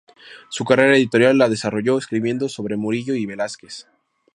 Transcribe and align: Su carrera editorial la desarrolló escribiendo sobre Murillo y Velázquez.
Su 0.49 0.65
carrera 0.65 0.97
editorial 0.97 1.37
la 1.37 1.47
desarrolló 1.47 1.99
escribiendo 1.99 2.49
sobre 2.49 2.75
Murillo 2.75 3.13
y 3.13 3.27
Velázquez. 3.27 3.87